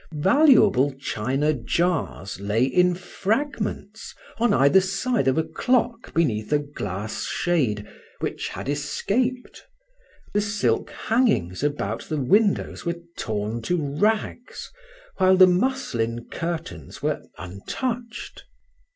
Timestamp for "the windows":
12.09-12.83